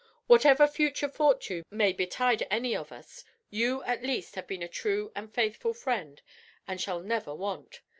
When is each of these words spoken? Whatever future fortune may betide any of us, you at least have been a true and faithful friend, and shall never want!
Whatever 0.25 0.65
future 0.67 1.07
fortune 1.09 1.63
may 1.69 1.93
betide 1.93 2.47
any 2.49 2.75
of 2.75 2.91
us, 2.91 3.23
you 3.51 3.83
at 3.83 4.01
least 4.01 4.33
have 4.33 4.47
been 4.47 4.63
a 4.63 4.67
true 4.67 5.11
and 5.15 5.31
faithful 5.31 5.75
friend, 5.75 6.23
and 6.67 6.81
shall 6.81 7.01
never 7.01 7.35
want! 7.35 7.81